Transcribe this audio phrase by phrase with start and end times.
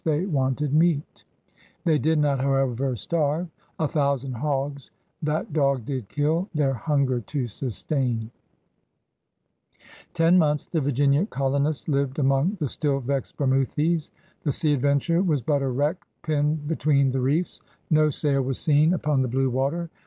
[0.03, 1.23] they wanted meate.
[1.85, 3.47] They did not, however, starve.
[3.77, 4.89] A thousand hogges
[5.21, 8.31] that dogge did kill Their hunger to sustaine.
[10.15, 14.09] Ten months the Virginia colonists lived among the "still vex*d Bermoothes."
[14.43, 17.61] The Sea Adventure was but a wreck pinned between the reefs.
[17.91, 19.91] No sail was seen upon the blue water.